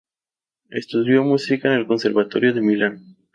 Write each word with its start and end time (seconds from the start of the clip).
Estudió 0.71 1.23
música 1.23 1.67
en 1.67 1.75
el 1.75 1.85
conservatorio 1.85 2.55
de 2.55 2.61
Milán. 2.61 3.17